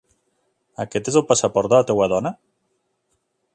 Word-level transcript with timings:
Aquest 0.83 1.11
és 1.11 1.17
el 1.21 1.25
passaport 1.33 1.71
de 1.75 1.79
la 1.81 1.87
teva 1.91 2.09
dona? 2.17 2.35